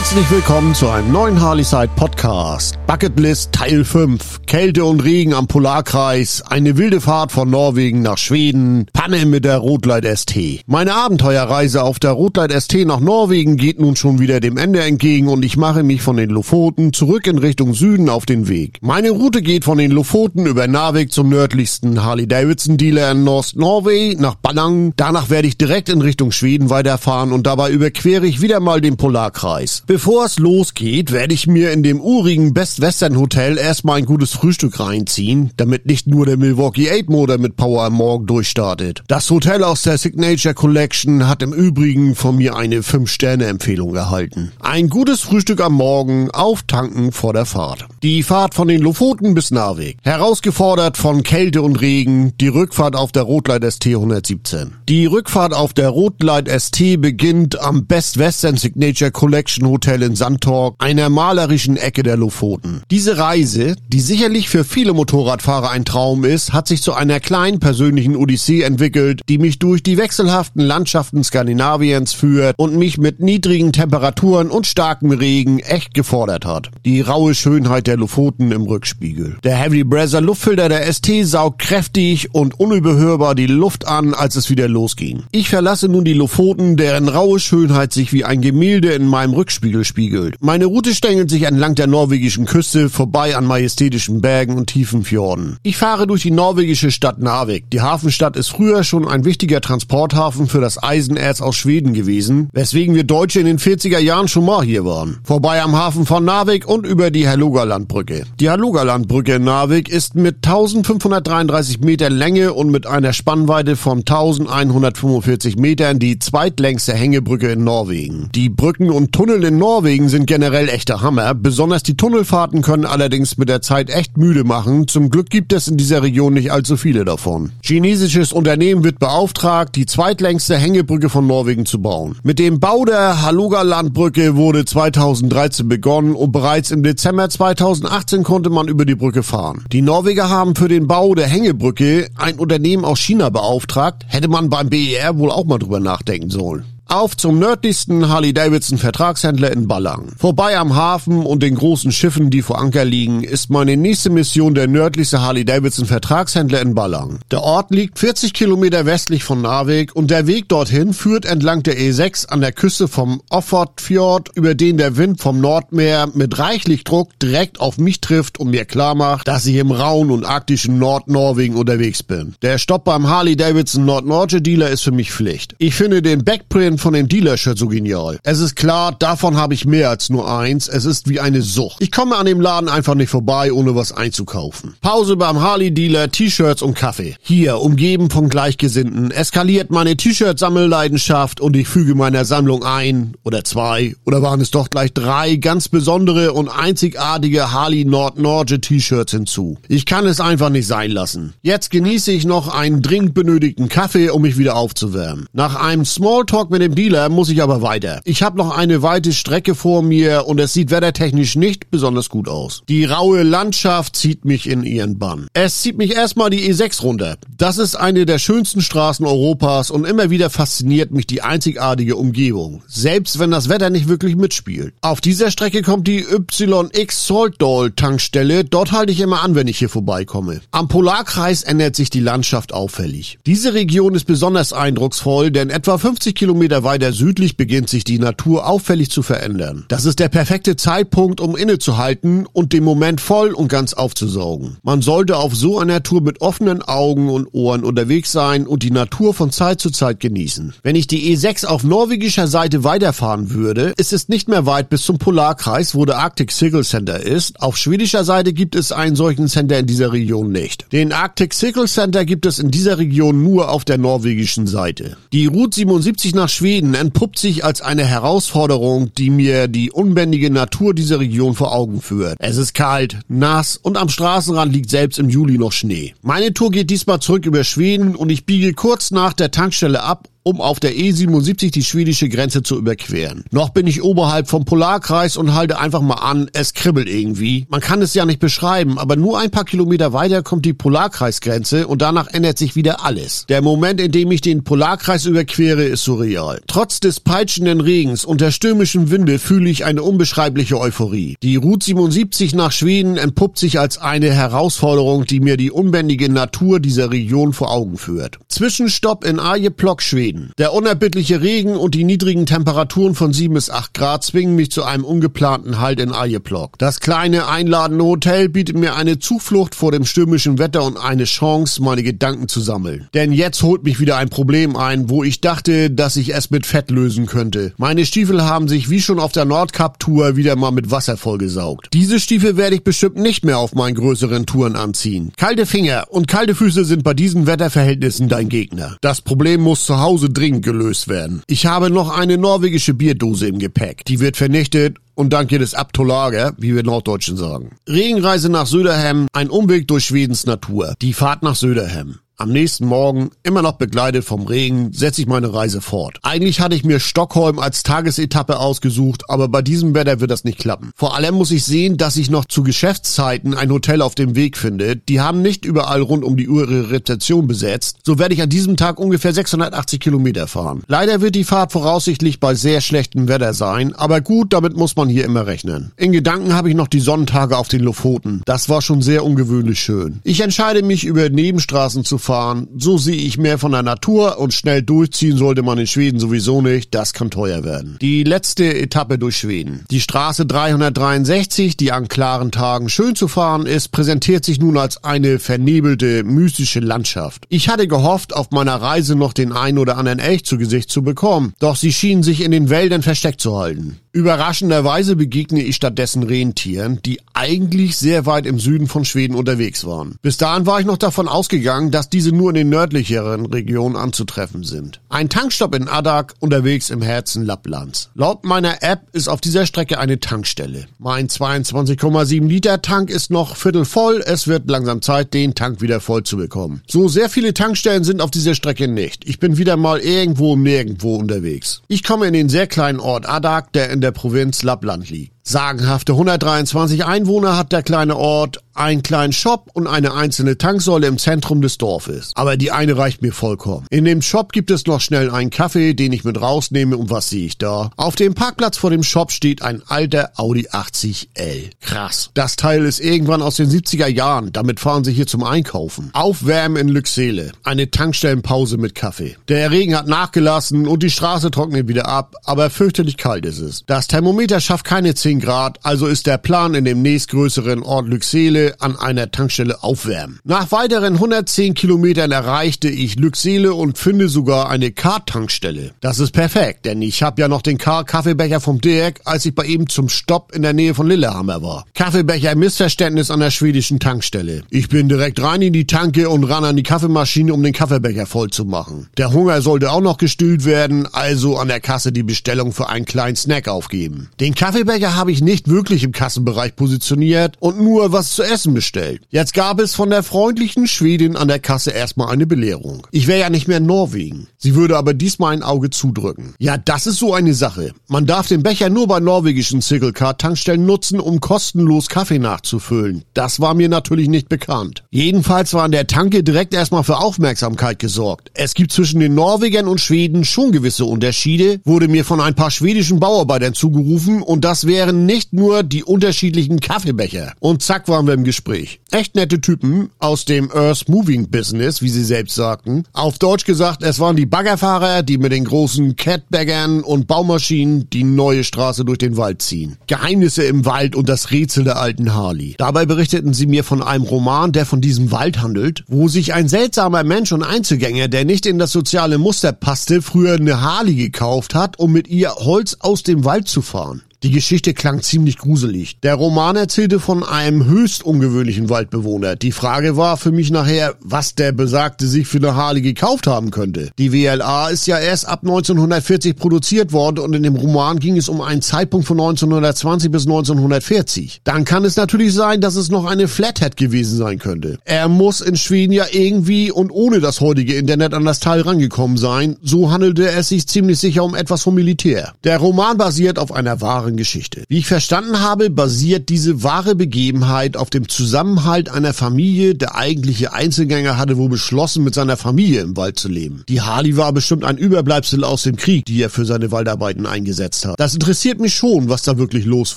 [0.00, 2.78] Herzlich willkommen zu einem neuen Harleyside Podcast.
[2.86, 4.39] Bucketlist Teil 5.
[4.46, 6.42] Kälte und Regen am Polarkreis.
[6.42, 8.86] Eine wilde Fahrt von Norwegen nach Schweden.
[8.92, 10.34] Panne mit der Rotleit ST.
[10.66, 15.28] Meine Abenteuerreise auf der Rotleit ST nach Norwegen geht nun schon wieder dem Ende entgegen
[15.28, 18.78] und ich mache mich von den Lofoten zurück in Richtung Süden auf den Weg.
[18.80, 24.16] Meine Route geht von den Lofoten über Narvik zum nördlichsten Harley-Davidson Dealer in North Norway
[24.18, 24.94] nach Ballang.
[24.96, 28.96] Danach werde ich direkt in Richtung Schweden weiterfahren und dabei überquere ich wieder mal den
[28.96, 29.84] Polarkreis.
[29.86, 34.29] Bevor es losgeht, werde ich mir in dem urigen Best Western Hotel erstmal ein gutes
[34.32, 39.02] Frühstück reinziehen, damit nicht nur der Milwaukee 8 Motor mit Power am Morgen durchstartet.
[39.08, 44.52] Das Hotel aus der Signature Collection hat im Übrigen von mir eine 5-Sterne-Empfehlung erhalten.
[44.60, 47.86] Ein gutes Frühstück am Morgen, auftanken vor der Fahrt.
[48.02, 49.98] Die Fahrt von den Lofoten bis Narvik.
[50.02, 54.72] Herausgefordert von Kälte und Regen, die Rückfahrt auf der Rotleit ST 117.
[54.88, 60.76] Die Rückfahrt auf der Rotleit ST beginnt am Best Western Signature Collection Hotel in Sandtorp,
[60.78, 62.82] einer malerischen Ecke der Lofoten.
[62.90, 67.58] Diese Reise, die sicherlich für viele Motorradfahrer ein Traum ist, hat sich zu einer kleinen
[67.58, 73.72] persönlichen Odyssee entwickelt, die mich durch die wechselhaften Landschaften Skandinaviens führt und mich mit niedrigen
[73.72, 76.70] Temperaturen und starkem Regen echt gefordert hat.
[76.84, 79.38] Die raue Schönheit der Lofoten im Rückspiegel.
[79.42, 84.50] Der Heavy Breather Luftfilter der ST saugt kräftig und unüberhörbar die Luft an, als es
[84.50, 85.22] wieder losging.
[85.32, 89.86] Ich verlasse nun die Lofoten, deren raue Schönheit sich wie ein Gemälde in meinem Rückspiegel
[89.86, 90.36] spiegelt.
[90.40, 95.56] Meine Route stängelt sich entlang der norwegischen Küste vorbei an majestätischen Bergen und tiefen Fjorden.
[95.62, 97.70] Ich fahre durch die norwegische Stadt Narvik.
[97.70, 102.94] Die Hafenstadt ist früher schon ein wichtiger Transporthafen für das Eisenerz aus Schweden gewesen, weswegen
[102.94, 105.20] wir Deutsche in den 40er Jahren schon mal hier waren.
[105.22, 108.24] Vorbei am Hafen von Narvik und über die Herlogalandbrücke.
[108.40, 115.56] Die Herlogalandbrücke in Narvik ist mit 1533 Meter Länge und mit einer Spannweite von 1145
[115.56, 118.28] Metern die zweitlängste Hängebrücke in Norwegen.
[118.34, 121.34] Die Brücken und Tunnel in Norwegen sind generell echter Hammer.
[121.34, 124.88] Besonders die Tunnelfahrten können allerdings mit der Zeit echt müde machen.
[124.88, 127.52] Zum Glück gibt es in dieser Region nicht allzu viele davon.
[127.62, 132.16] Chinesisches Unternehmen wird beauftragt, die zweitlängste Hängebrücke von Norwegen zu bauen.
[132.22, 138.68] Mit dem Bau der Haluga-Landbrücke wurde 2013 begonnen und bereits im Dezember 2018 konnte man
[138.68, 139.66] über die Brücke fahren.
[139.70, 144.06] Die Norweger haben für den Bau der Hängebrücke ein Unternehmen aus China beauftragt.
[144.08, 146.64] Hätte man beim BER wohl auch mal drüber nachdenken sollen.
[146.92, 150.08] Auf zum nördlichsten Harley-Davidson Vertragshändler in Ballang.
[150.18, 154.56] Vorbei am Hafen und den großen Schiffen, die vor Anker liegen, ist meine nächste Mission
[154.56, 157.20] der nördlichste Harley-Davidson Vertragshändler in Ballang.
[157.30, 161.78] Der Ort liegt 40 Kilometer westlich von Narvik und der Weg dorthin führt entlang der
[161.78, 167.16] E6 an der Küste vom Offordfjord, über den der Wind vom Nordmeer mit reichlich Druck
[167.20, 171.56] direkt auf mich trifft und mir klar macht, dass ich im rauen und arktischen Nordnorwegen
[171.56, 172.34] unterwegs bin.
[172.42, 175.54] Der Stopp beim Harley-Davidson Nord-Norge Dealer ist für mich Pflicht.
[175.58, 178.18] Ich finde den Backprint von den Dealer-Shirts so genial.
[178.22, 180.68] Es ist klar, davon habe ich mehr als nur eins.
[180.68, 181.76] Es ist wie eine Sucht.
[181.80, 184.74] Ich komme an dem Laden einfach nicht vorbei, ohne was einzukaufen.
[184.80, 187.16] Pause beim Harley-Dealer, T-Shirts und Kaffee.
[187.20, 193.94] Hier, umgeben von Gleichgesinnten, eskaliert meine T-Shirt-Sammelleidenschaft und ich füge meiner Sammlung ein oder zwei
[194.06, 199.58] oder waren es doch gleich drei ganz besondere und einzigartige Harley Nord Norge T-Shirts hinzu.
[199.68, 201.34] Ich kann es einfach nicht sein lassen.
[201.42, 205.26] Jetzt genieße ich noch einen dringend benötigten Kaffee, um mich wieder aufzuwärmen.
[205.32, 208.00] Nach einem Smalltalk mit dem dem Dealer muss ich aber weiter.
[208.04, 212.28] Ich habe noch eine weite Strecke vor mir und es sieht wettertechnisch nicht besonders gut
[212.28, 212.62] aus.
[212.68, 215.26] Die raue Landschaft zieht mich in ihren Bann.
[215.32, 217.16] Es zieht mich erstmal die E6 runter.
[217.36, 222.62] Das ist eine der schönsten Straßen Europas und immer wieder fasziniert mich die einzigartige Umgebung.
[222.68, 224.74] Selbst wenn das Wetter nicht wirklich mitspielt.
[224.80, 228.44] Auf dieser Strecke kommt die YX Saltdoll Tankstelle.
[228.44, 230.40] Dort halte ich immer an, wenn ich hier vorbeikomme.
[230.52, 233.18] Am Polarkreis ändert sich die Landschaft auffällig.
[233.26, 238.46] Diese Region ist besonders eindrucksvoll, denn etwa 50 Kilometer weiter südlich beginnt sich die Natur
[238.46, 239.64] auffällig zu verändern.
[239.68, 244.58] Das ist der perfekte Zeitpunkt, um innezuhalten und den Moment voll und ganz aufzusaugen.
[244.62, 248.70] Man sollte auf so einer Tour mit offenen Augen und Ohren unterwegs sein und die
[248.70, 250.54] Natur von Zeit zu Zeit genießen.
[250.62, 254.82] Wenn ich die E6 auf norwegischer Seite weiterfahren würde, ist es nicht mehr weit bis
[254.82, 257.40] zum Polarkreis, wo der Arctic Sickle Center ist.
[257.40, 260.72] Auf schwedischer Seite gibt es einen solchen Center in dieser Region nicht.
[260.72, 264.96] Den Arctic Sickle Center gibt es in dieser Region nur auf der norwegischen Seite.
[265.12, 270.72] Die Route 77 nach Schweden entpuppt sich als eine Herausforderung, die mir die unbändige Natur
[270.72, 272.16] dieser Region vor Augen führt.
[272.18, 275.94] Es ist kalt, nass und am Straßenrand liegt selbst im Juli noch Schnee.
[276.00, 280.08] Meine Tour geht diesmal zurück über Schweden und ich biege kurz nach der Tankstelle ab,
[280.22, 283.24] um auf der E77 die schwedische Grenze zu überqueren.
[283.30, 287.46] Noch bin ich oberhalb vom Polarkreis und halte einfach mal an, es kribbelt irgendwie.
[287.48, 291.66] Man kann es ja nicht beschreiben, aber nur ein paar Kilometer weiter kommt die Polarkreisgrenze
[291.66, 293.24] und danach ändert sich wieder alles.
[293.28, 296.40] Der Moment, in dem ich den Polarkreis überquere, ist surreal.
[296.46, 301.16] Trotz des peitschenden Regens und der stürmischen Winde fühle ich eine unbeschreibliche Euphorie.
[301.22, 306.60] Die Route 77 nach Schweden entpuppt sich als eine Herausforderung, die mir die unbändige Natur
[306.60, 308.18] dieser Region vor Augen führt.
[308.28, 310.09] Zwischenstopp in Arjeplog, Schweden.
[310.38, 314.64] Der unerbittliche Regen und die niedrigen Temperaturen von 7 bis 8 Grad zwingen mich zu
[314.64, 316.58] einem ungeplanten Halt in Arjeplog.
[316.58, 321.62] Das kleine einladende Hotel bietet mir eine Zuflucht vor dem stürmischen Wetter und eine Chance,
[321.62, 322.88] meine Gedanken zu sammeln.
[322.94, 326.46] Denn jetzt holt mich wieder ein Problem ein, wo ich dachte, dass ich es mit
[326.46, 327.52] Fett lösen könnte.
[327.56, 331.68] Meine Stiefel haben sich wie schon auf der Nordkap-Tour wieder mal mit Wasser vollgesaugt.
[331.72, 335.12] Diese Stiefel werde ich bestimmt nicht mehr auf meinen größeren Touren anziehen.
[335.16, 338.76] Kalte Finger und kalte Füße sind bei diesen Wetterverhältnissen dein Gegner.
[338.80, 341.22] Das Problem muss zu Hause dringend gelöst werden.
[341.26, 343.84] Ich habe noch eine norwegische Bierdose im Gepäck.
[343.84, 347.56] Die wird vernichtet und dann geht es ab to Lager, wie wir Norddeutschen sagen.
[347.68, 350.74] Regenreise nach Söderhem, ein Umweg durch Schwedens Natur.
[350.82, 352.00] Die Fahrt nach Söderhem.
[352.20, 355.96] Am nächsten Morgen, immer noch begleitet vom Regen, setze ich meine Reise fort.
[356.02, 360.38] Eigentlich hatte ich mir Stockholm als Tagesetappe ausgesucht, aber bei diesem Wetter wird das nicht
[360.38, 360.70] klappen.
[360.76, 364.36] Vor allem muss ich sehen, dass ich noch zu Geschäftszeiten ein Hotel auf dem Weg
[364.36, 364.76] finde.
[364.76, 367.78] Die haben nicht überall rund um die Uhr ihre Rezeption besetzt.
[367.86, 370.62] So werde ich an diesem Tag ungefähr 680 Kilometer fahren.
[370.66, 374.90] Leider wird die Fahrt voraussichtlich bei sehr schlechtem Wetter sein, aber gut, damit muss man
[374.90, 375.72] hier immer rechnen.
[375.78, 378.20] In Gedanken habe ich noch die Sonnentage auf den Lofoten.
[378.26, 380.00] Das war schon sehr ungewöhnlich schön.
[380.04, 382.48] Ich entscheide mich über Nebenstraßen zu fahren fahren.
[382.56, 386.42] So sehe ich mehr von der Natur und schnell durchziehen sollte man in Schweden sowieso
[386.42, 386.74] nicht.
[386.74, 387.78] Das kann teuer werden.
[387.80, 389.64] Die letzte Etappe durch Schweden.
[389.70, 394.82] Die Straße 363, die an klaren Tagen schön zu fahren ist, präsentiert sich nun als
[394.82, 397.26] eine vernebelte, mystische Landschaft.
[397.28, 400.82] Ich hatte gehofft, auf meiner Reise noch den einen oder anderen Elch zu Gesicht zu
[400.82, 403.78] bekommen, doch sie schienen sich in den Wäldern versteckt zu halten.
[403.92, 409.96] Überraschenderweise begegne ich stattdessen Rentieren, die eigentlich sehr weit im Süden von Schweden unterwegs waren.
[410.00, 414.44] Bis dahin war ich noch davon ausgegangen, dass diese nur in den nördlicheren Regionen anzutreffen
[414.44, 414.80] sind.
[414.90, 417.90] Ein Tankstopp in Adak, unterwegs im Herzen Lapplands.
[417.96, 420.66] Laut meiner App ist auf dieser Strecke eine Tankstelle.
[420.78, 425.80] Mein 22,7 Liter Tank ist noch viertel voll, es wird langsam Zeit, den Tank wieder
[425.80, 426.62] voll zu bekommen.
[426.68, 429.08] So sehr viele Tankstellen sind auf dieser Strecke nicht.
[429.08, 431.62] Ich bin wieder mal irgendwo nirgendwo unterwegs.
[431.66, 435.19] Ich komme in den sehr kleinen Ort Adak, der in in der Provinz Lappland liegt.
[435.22, 440.98] Sagenhafte 123 Einwohner hat der kleine Ort, einen kleinen Shop und eine einzelne Tanksäule im
[440.98, 442.10] Zentrum des Dorfes.
[442.14, 443.66] Aber die eine reicht mir vollkommen.
[443.70, 447.08] In dem Shop gibt es noch schnell einen Kaffee, den ich mit rausnehme und was
[447.08, 447.70] sehe ich da?
[447.76, 451.50] Auf dem Parkplatz vor dem Shop steht ein alter Audi 80L.
[451.60, 452.10] Krass.
[452.14, 454.32] Das Teil ist irgendwann aus den 70er Jahren.
[454.32, 455.90] Damit fahren sie hier zum Einkaufen.
[455.92, 457.32] Aufwärmen in Lüxele.
[457.44, 459.16] Eine Tankstellenpause mit Kaffee.
[459.28, 463.64] Der Regen hat nachgelassen und die Straße trocknet wieder ab, aber fürchterlich kalt ist es.
[463.66, 468.54] Das Thermometer schafft keine 10 Grad, also ist der Plan in dem nächstgrößeren Ort Lüxele
[468.60, 470.20] an einer Tankstelle aufwärmen.
[470.22, 475.72] Nach weiteren 110 Kilometern erreichte ich Lüxele und finde sogar eine Kar-Tankstelle.
[475.80, 479.46] Das ist perfekt, denn ich habe ja noch den Kar-Kaffeebecher vom Dirk, als ich bei
[479.46, 481.64] ihm zum Stopp in der Nähe von Lillehammer war.
[481.74, 484.42] Kaffeebecher Missverständnis an der schwedischen Tankstelle.
[484.50, 488.06] Ich bin direkt rein in die Tanke und ran an die Kaffeemaschine, um den Kaffeebecher
[488.06, 488.88] voll zu machen.
[488.98, 492.84] Der Hunger sollte auch noch gestillt werden, also an der Kasse die Bestellung für einen
[492.84, 494.10] kleinen Snack aufgeben.
[494.20, 499.00] Den Kaffeebecher habe ich nicht wirklich im Kassenbereich positioniert und nur was zu essen bestellt.
[499.08, 502.86] Jetzt gab es von der freundlichen Schwedin an der Kasse erstmal eine Belehrung.
[502.90, 504.26] Ich wäre ja nicht mehr in Norwegen.
[504.36, 506.34] Sie würde aber diesmal ein Auge zudrücken.
[506.38, 507.72] Ja, das ist so eine Sache.
[507.88, 513.04] Man darf den Becher nur bei norwegischen Card-Tankstellen nutzen, um kostenlos Kaffee nachzufüllen.
[513.14, 514.84] Das war mir natürlich nicht bekannt.
[514.90, 518.30] Jedenfalls war an der Tanke direkt erstmal für Aufmerksamkeit gesorgt.
[518.34, 522.50] Es gibt zwischen den Norwegern und Schweden schon gewisse Unterschiede, wurde mir von ein paar
[522.50, 527.34] schwedischen Bauarbeitern zugerufen und das wären nicht nur die unterschiedlichen Kaffeebecher.
[527.38, 528.80] Und zack waren wir im Gespräch.
[528.90, 532.82] Echt nette Typen aus dem Earth Moving Business, wie sie selbst sagten.
[532.92, 538.02] Auf Deutsch gesagt, es waren die Baggerfahrer, die mit den großen Catbaggern und Baumaschinen die
[538.02, 539.76] neue Straße durch den Wald ziehen.
[539.86, 542.56] Geheimnisse im Wald und das Rätsel der alten Harley.
[542.58, 546.48] Dabei berichteten sie mir von einem Roman, der von diesem Wald handelt, wo sich ein
[546.48, 551.54] seltsamer Mensch und Einzelgänger, der nicht in das soziale Muster passte, früher eine Harley gekauft
[551.54, 554.02] hat, um mit ihr Holz aus dem Wald zu fahren.
[554.22, 555.96] Die Geschichte klang ziemlich gruselig.
[556.02, 559.34] Der Roman erzählte von einem höchst ungewöhnlichen Waldbewohner.
[559.34, 563.50] Die Frage war für mich nachher, was der Besagte sich für eine Harley gekauft haben
[563.50, 563.88] könnte.
[563.98, 568.28] Die WLA ist ja erst ab 1940 produziert worden und in dem Roman ging es
[568.28, 571.40] um einen Zeitpunkt von 1920 bis 1940.
[571.44, 574.80] Dann kann es natürlich sein, dass es noch eine Flathead gewesen sein könnte.
[574.84, 579.16] Er muss in Schweden ja irgendwie und ohne das heutige Internet an das Teil rangekommen
[579.16, 579.56] sein.
[579.62, 582.34] So handelte es sich ziemlich sicher um etwas vom Militär.
[582.44, 584.64] Der Roman basiert auf einer wahren Geschichte.
[584.68, 589.74] Wie ich verstanden habe, basiert diese wahre Begebenheit auf dem Zusammenhalt einer Familie.
[589.74, 593.64] Der eigentliche Einzelgänger hatte wohl beschlossen, mit seiner Familie im Wald zu leben.
[593.68, 597.84] Die Harley war bestimmt ein Überbleibsel aus dem Krieg, die er für seine Waldarbeiten eingesetzt
[597.84, 597.98] hat.
[597.98, 599.96] Das interessiert mich schon, was da wirklich los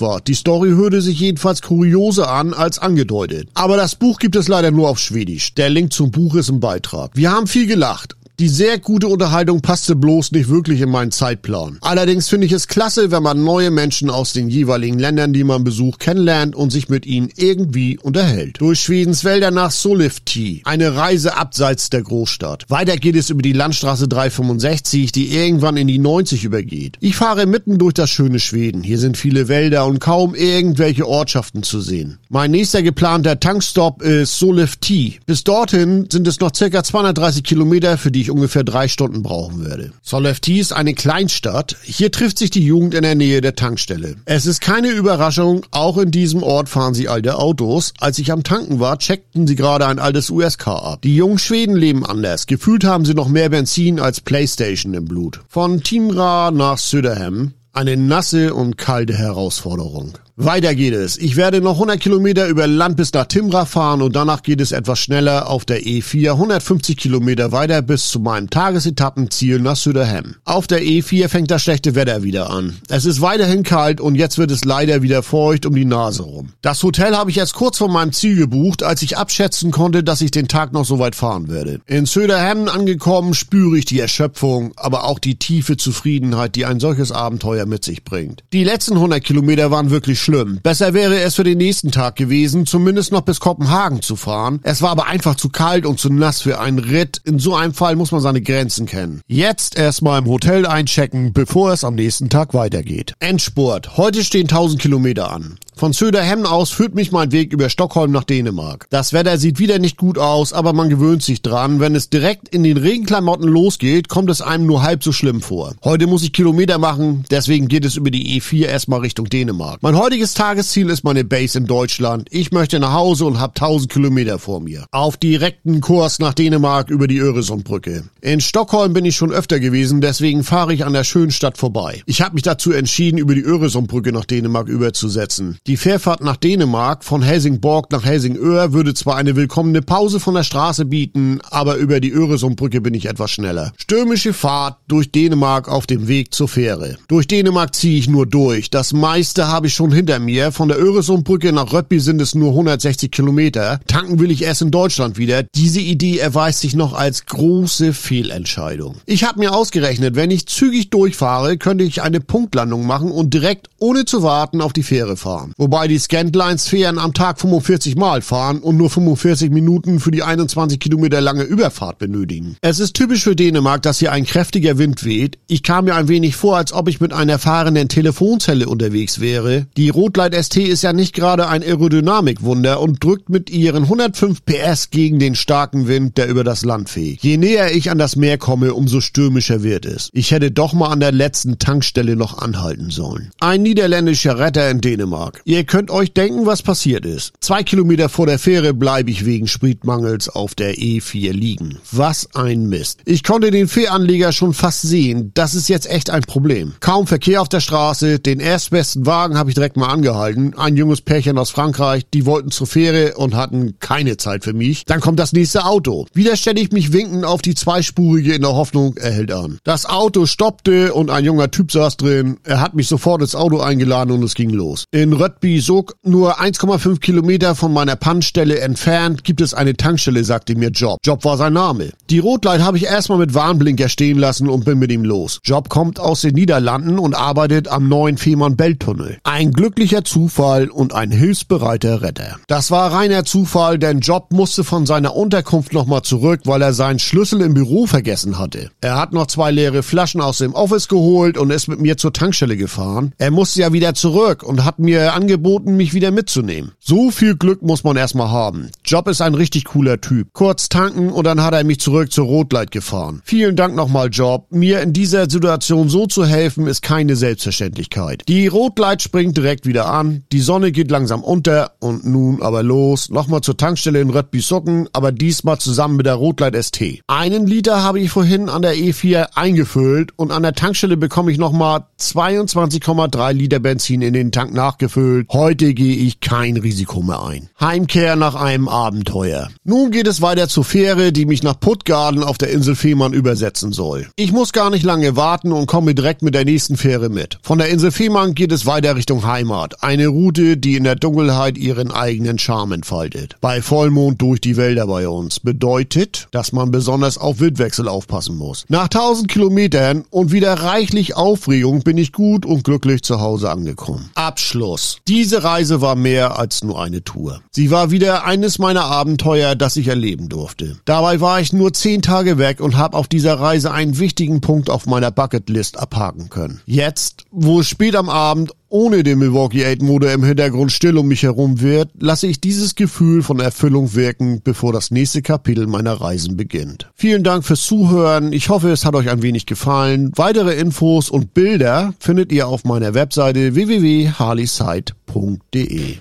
[0.00, 0.20] war.
[0.20, 3.48] Die Story hörte sich jedenfalls kurioser an als angedeutet.
[3.54, 5.54] Aber das Buch gibt es leider nur auf Schwedisch.
[5.54, 7.12] Der Link zum Buch ist im Beitrag.
[7.14, 8.16] Wir haben viel gelacht.
[8.40, 11.78] Die sehr gute Unterhaltung passte bloß nicht wirklich in meinen Zeitplan.
[11.82, 15.62] Allerdings finde ich es klasse, wenn man neue Menschen aus den jeweiligen Ländern, die man
[15.62, 18.60] besucht, kennenlernt und sich mit ihnen irgendwie unterhält.
[18.60, 22.64] Durch Schwedens Wälder nach Sollefteå, eine Reise abseits der Großstadt.
[22.68, 26.96] Weiter geht es über die Landstraße 365, die irgendwann in die 90 übergeht.
[26.98, 28.82] Ich fahre mitten durch das schöne Schweden.
[28.82, 32.18] Hier sind viele Wälder und kaum irgendwelche Ortschaften zu sehen.
[32.30, 35.20] Mein nächster geplanter Tankstopp ist Sollefteå.
[35.24, 39.64] Bis dorthin sind es noch circa 230 Kilometer, für die ich ungefähr drei Stunden brauchen
[39.64, 39.92] würde.
[40.02, 41.76] Sollefteå ist eine Kleinstadt.
[41.82, 44.16] Hier trifft sich die Jugend in der Nähe der Tankstelle.
[44.24, 47.92] Es ist keine Überraschung, auch in diesem Ort fahren sie alte Autos.
[48.00, 51.02] Als ich am Tanken war, checkten sie gerade ein altes US-Car ab.
[51.02, 52.46] Die jungen Schweden leben anders.
[52.46, 55.40] Gefühlt haben sie noch mehr Benzin als Playstation im Blut.
[55.48, 60.16] Von Timra nach Söderhem eine nasse und kalte Herausforderung.
[60.36, 61.16] Weiter geht es.
[61.16, 64.72] Ich werde noch 100 Kilometer über Land bis nach Timra fahren und danach geht es
[64.72, 70.34] etwas schneller auf der E4 150 Kilometer weiter bis zu meinem Tagesetappenziel nach Söderhem.
[70.44, 72.78] Auf der E4 fängt das schlechte Wetter wieder an.
[72.88, 76.48] Es ist weiterhin kalt und jetzt wird es leider wieder feucht um die Nase rum.
[76.62, 80.20] Das Hotel habe ich erst kurz vor meinem Ziel gebucht, als ich abschätzen konnte, dass
[80.20, 81.78] ich den Tag noch so weit fahren werde.
[81.86, 87.12] In Söderhem angekommen spüre ich die Erschöpfung, aber auch die tiefe Zufriedenheit, die ein solches
[87.12, 88.44] Abenteuer mit sich bringt.
[88.52, 90.60] Die letzten 100 Kilometer waren wirklich schlimm.
[90.62, 94.60] Besser wäre es für den nächsten Tag gewesen, zumindest noch bis Kopenhagen zu fahren.
[94.62, 97.20] Es war aber einfach zu kalt und zu nass für einen Ritt.
[97.24, 99.20] In so einem Fall muss man seine Grenzen kennen.
[99.26, 103.14] Jetzt erstmal im Hotel einchecken, bevor es am nächsten Tag weitergeht.
[103.20, 103.96] Endspurt.
[103.96, 105.58] Heute stehen 1000 Kilometer an.
[105.76, 108.86] Von Söderhemden aus führt mich mein Weg über Stockholm nach Dänemark.
[108.90, 111.80] Das Wetter sieht wieder nicht gut aus, aber man gewöhnt sich dran.
[111.80, 115.74] Wenn es direkt in den Regenklamotten losgeht, kommt es einem nur halb so schlimm vor.
[115.82, 119.82] Heute muss ich Kilometer machen, deswegen geht es über die E4 erstmal Richtung Dänemark.
[119.82, 122.28] Mein heutiges Tagesziel ist meine Base in Deutschland.
[122.30, 124.86] Ich möchte nach Hause und habe 1000 Kilometer vor mir.
[124.92, 128.04] Auf direkten Kurs nach Dänemark über die Öresundbrücke.
[128.20, 132.02] In Stockholm bin ich schon öfter gewesen, deswegen fahre ich an der schönen Stadt vorbei.
[132.06, 135.58] Ich habe mich dazu entschieden, über die Öresundbrücke nach Dänemark überzusetzen.
[135.66, 140.42] Die Fährfahrt nach Dänemark von Helsingborg nach Helsingör würde zwar eine willkommene Pause von der
[140.42, 143.72] Straße bieten, aber über die Öresundbrücke bin ich etwas schneller.
[143.78, 146.98] Stürmische Fahrt durch Dänemark auf dem Weg zur Fähre.
[147.08, 148.68] Durch Dänemark ziehe ich nur durch.
[148.68, 150.52] Das meiste habe ich schon hinter mir.
[150.52, 153.80] Von der Öresundbrücke nach Röttby sind es nur 160 Kilometer.
[153.86, 155.44] Tanken will ich erst in Deutschland wieder.
[155.54, 158.96] Diese Idee erweist sich noch als große Fehlentscheidung.
[159.06, 163.70] Ich habe mir ausgerechnet, wenn ich zügig durchfahre, könnte ich eine Punktlandung machen und direkt
[163.78, 165.53] ohne zu warten auf die Fähre fahren.
[165.56, 170.22] Wobei die Scantlines Fähren am Tag 45 Mal fahren und nur 45 Minuten für die
[170.22, 172.56] 21 Kilometer lange Überfahrt benötigen.
[172.60, 175.38] Es ist typisch für Dänemark, dass hier ein kräftiger Wind weht.
[175.46, 179.66] Ich kam mir ein wenig vor, als ob ich mit einer fahrenden Telefonzelle unterwegs wäre.
[179.76, 184.90] Die Rotleit ST ist ja nicht gerade ein Aerodynamikwunder und drückt mit ihren 105 PS
[184.90, 187.22] gegen den starken Wind, der über das Land fegt.
[187.22, 190.08] Je näher ich an das Meer komme, umso stürmischer wird es.
[190.12, 193.30] Ich hätte doch mal an der letzten Tankstelle noch anhalten sollen.
[193.40, 195.42] Ein niederländischer Retter in Dänemark.
[195.46, 197.34] Ihr könnt euch denken, was passiert ist.
[197.40, 201.78] Zwei Kilometer vor der Fähre bleibe ich wegen Spritmangels auf der E4 liegen.
[201.92, 203.00] Was ein Mist.
[203.04, 205.32] Ich konnte den Fähranleger schon fast sehen.
[205.34, 206.72] Das ist jetzt echt ein Problem.
[206.80, 208.20] Kaum Verkehr auf der Straße.
[208.20, 210.54] Den erstbesten Wagen habe ich direkt mal angehalten.
[210.56, 212.06] Ein junges Pärchen aus Frankreich.
[212.14, 214.86] Die wollten zur Fähre und hatten keine Zeit für mich.
[214.86, 216.06] Dann kommt das nächste Auto.
[216.14, 219.58] Wieder stelle ich mich winkend auf die zweispurige in der Hoffnung, er hält an.
[219.62, 222.38] Das Auto stoppte und ein junger Typ saß drin.
[222.44, 224.86] Er hat mich sofort ins Auto eingeladen und es ging los.
[224.90, 230.56] In Rött Sog, nur 1,5 Kilometer von meiner Pannstelle entfernt, gibt es eine Tankstelle, sagte
[230.56, 230.98] mir Job.
[231.04, 231.90] Job war sein Name.
[232.10, 235.40] Die Rotleit habe ich erstmal mit Warnblinker stehen lassen und bin mit ihm los.
[235.44, 239.18] Job kommt aus den Niederlanden und arbeitet am neuen Fehmarn-Belt-Tunnel.
[239.24, 242.36] Ein glücklicher Zufall und ein hilfsbereiter Retter.
[242.46, 246.98] Das war reiner Zufall, denn Job musste von seiner Unterkunft nochmal zurück, weil er seinen
[246.98, 248.70] Schlüssel im Büro vergessen hatte.
[248.80, 252.12] Er hat noch zwei leere Flaschen aus dem Office geholt und ist mit mir zur
[252.12, 253.12] Tankstelle gefahren.
[253.18, 256.72] Er musste ja wieder zurück und hat mir angeboten, mich wieder mitzunehmen.
[256.78, 258.68] So viel Glück muss man erstmal haben.
[258.84, 260.28] Job ist ein richtig cooler Typ.
[260.34, 263.22] Kurz tanken und dann hat er mich zurück zur Rotleit gefahren.
[263.24, 264.46] Vielen Dank nochmal, Job.
[264.50, 268.24] Mir in dieser Situation so zu helfen, ist keine Selbstverständlichkeit.
[268.28, 273.08] Die Rotleit springt direkt wieder an, die Sonne geht langsam unter und nun aber los.
[273.08, 277.00] Nochmal zur Tankstelle in Röttby-Sucken, aber diesmal zusammen mit der Rotleit ST.
[277.06, 281.38] Einen Liter habe ich vorhin an der E4 eingefüllt und an der Tankstelle bekomme ich
[281.38, 285.13] nochmal 22,3 Liter Benzin in den Tank nachgefüllt.
[285.30, 287.48] Heute gehe ich kein Risiko mehr ein.
[287.60, 289.48] Heimkehr nach einem Abenteuer.
[289.64, 293.72] Nun geht es weiter zur Fähre, die mich nach Puttgarden auf der Insel Fehmarn übersetzen
[293.72, 294.08] soll.
[294.16, 297.38] Ich muss gar nicht lange warten und komme direkt mit der nächsten Fähre mit.
[297.42, 299.82] Von der Insel Fehmarn geht es weiter Richtung Heimat.
[299.82, 303.36] Eine Route, die in der Dunkelheit ihren eigenen Charme entfaltet.
[303.40, 305.40] Bei Vollmond durch die Wälder bei uns.
[305.40, 308.64] Bedeutet, dass man besonders auf Wildwechsel aufpassen muss.
[308.68, 314.10] Nach 1000 Kilometern und wieder reichlich Aufregung bin ich gut und glücklich zu Hause angekommen.
[314.14, 314.98] Abschluss.
[315.06, 317.42] Diese Reise war mehr als nur eine Tour.
[317.50, 320.78] Sie war wieder eines meiner Abenteuer, das ich erleben durfte.
[320.86, 324.70] Dabei war ich nur zehn Tage weg und habe auf dieser Reise einen wichtigen Punkt
[324.70, 326.62] auf meiner Bucketlist abhaken können.
[326.64, 331.06] Jetzt, wo es spät am Abend ohne den Milwaukee 8 Motor im Hintergrund still um
[331.06, 335.92] mich herum wird, lasse ich dieses Gefühl von Erfüllung wirken, bevor das nächste Kapitel meiner
[335.92, 336.90] Reisen beginnt.
[336.96, 338.32] Vielen Dank fürs Zuhören.
[338.32, 340.10] Ich hoffe, es hat euch ein wenig gefallen.
[340.16, 345.94] Weitere Infos und Bilder findet ihr auf meiner Webseite www.harleyside.de.